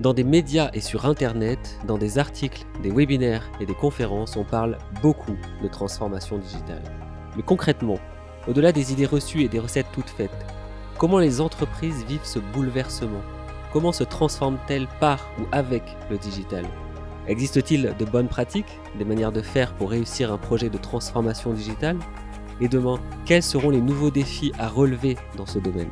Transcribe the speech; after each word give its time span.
Dans 0.00 0.14
des 0.14 0.24
médias 0.24 0.70
et 0.72 0.80
sur 0.80 1.04
Internet, 1.04 1.78
dans 1.86 1.98
des 1.98 2.16
articles, 2.16 2.64
des 2.82 2.90
webinaires 2.90 3.52
et 3.60 3.66
des 3.66 3.74
conférences, 3.74 4.34
on 4.34 4.44
parle 4.44 4.78
beaucoup 5.02 5.36
de 5.62 5.68
transformation 5.68 6.38
digitale. 6.38 6.82
Mais 7.36 7.42
concrètement, 7.42 7.98
au-delà 8.48 8.72
des 8.72 8.94
idées 8.94 9.04
reçues 9.04 9.42
et 9.42 9.48
des 9.50 9.58
recettes 9.58 9.92
toutes 9.92 10.08
faites, 10.08 10.30
comment 10.96 11.18
les 11.18 11.42
entreprises 11.42 12.02
vivent 12.06 12.24
ce 12.24 12.38
bouleversement? 12.38 13.20
Comment 13.74 13.92
se 13.92 14.04
transforment-elles 14.04 14.88
par 15.00 15.28
ou 15.38 15.42
avec 15.52 15.82
le 16.08 16.16
digital? 16.16 16.64
Existe-t-il 17.28 17.94
de 17.98 18.04
bonnes 18.06 18.28
pratiques, 18.28 18.80
des 18.96 19.04
manières 19.04 19.32
de 19.32 19.42
faire 19.42 19.74
pour 19.74 19.90
réussir 19.90 20.32
un 20.32 20.38
projet 20.38 20.70
de 20.70 20.78
transformation 20.78 21.52
digitale? 21.52 21.98
Et 22.62 22.68
demain, 22.68 22.98
quels 23.26 23.42
seront 23.42 23.68
les 23.68 23.82
nouveaux 23.82 24.10
défis 24.10 24.52
à 24.58 24.66
relever 24.66 25.18
dans 25.36 25.46
ce 25.46 25.58
domaine? 25.58 25.90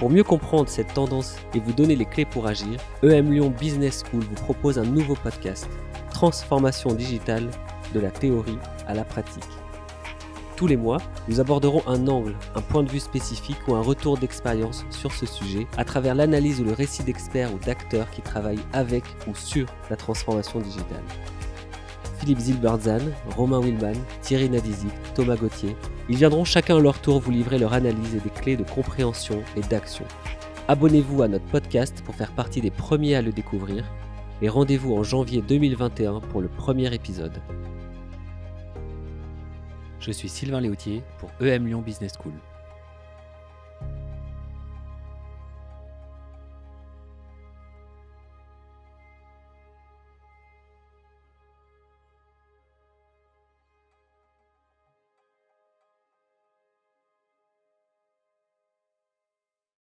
Pour 0.00 0.08
mieux 0.08 0.24
comprendre 0.24 0.70
cette 0.70 0.94
tendance 0.94 1.36
et 1.52 1.60
vous 1.60 1.74
donner 1.74 1.94
les 1.94 2.06
clés 2.06 2.24
pour 2.24 2.46
agir, 2.46 2.80
EM 3.02 3.30
Lyon 3.30 3.50
Business 3.50 4.02
School 4.02 4.22
vous 4.22 4.34
propose 4.34 4.78
un 4.78 4.84
nouveau 4.84 5.14
podcast, 5.14 5.68
Transformation 6.10 6.94
digitale 6.94 7.50
de 7.92 8.00
la 8.00 8.10
théorie 8.10 8.56
à 8.86 8.94
la 8.94 9.04
pratique. 9.04 9.44
Tous 10.56 10.66
les 10.66 10.78
mois, 10.78 10.96
nous 11.28 11.38
aborderons 11.38 11.82
un 11.86 12.08
angle, 12.08 12.34
un 12.54 12.62
point 12.62 12.82
de 12.82 12.90
vue 12.90 12.98
spécifique 12.98 13.58
ou 13.68 13.74
un 13.74 13.82
retour 13.82 14.16
d'expérience 14.16 14.86
sur 14.88 15.12
ce 15.12 15.26
sujet 15.26 15.66
à 15.76 15.84
travers 15.84 16.14
l'analyse 16.14 16.62
ou 16.62 16.64
le 16.64 16.72
récit 16.72 17.02
d'experts 17.02 17.52
ou 17.52 17.58
d'acteurs 17.58 18.10
qui 18.10 18.22
travaillent 18.22 18.64
avec 18.72 19.04
ou 19.28 19.34
sur 19.34 19.66
la 19.90 19.96
transformation 19.96 20.60
digitale. 20.60 21.04
Philippe 22.20 22.38
Zilberdzan, 22.38 23.00
Romain 23.36 23.60
Wilman, 23.60 23.96
Thierry 24.20 24.50
Nadizi, 24.50 24.88
Thomas 25.14 25.36
Gauthier 25.36 25.74
ils 26.10 26.16
viendront 26.16 26.44
chacun 26.44 26.76
à 26.76 26.80
leur 26.80 27.00
tour 27.00 27.20
vous 27.20 27.30
livrer 27.30 27.56
leur 27.56 27.72
analyse 27.72 28.16
et 28.16 28.20
des 28.20 28.30
clés 28.30 28.56
de 28.56 28.64
compréhension 28.64 29.44
et 29.56 29.60
d'action. 29.60 30.04
Abonnez-vous 30.66 31.22
à 31.22 31.28
notre 31.28 31.44
podcast 31.44 32.02
pour 32.04 32.16
faire 32.16 32.32
partie 32.32 32.60
des 32.60 32.72
premiers 32.72 33.14
à 33.14 33.22
le 33.22 33.30
découvrir 33.30 33.84
et 34.42 34.48
rendez-vous 34.48 34.92
en 34.92 35.04
janvier 35.04 35.40
2021 35.40 36.18
pour 36.18 36.40
le 36.40 36.48
premier 36.48 36.92
épisode. 36.92 37.40
Je 40.00 40.10
suis 40.10 40.28
Sylvain 40.28 40.60
Léautier 40.60 41.04
pour 41.18 41.30
EM 41.40 41.68
Lyon 41.68 41.80
Business 41.80 42.14
School. 42.20 42.32